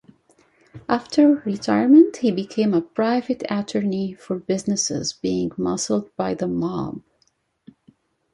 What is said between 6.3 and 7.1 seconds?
the mob.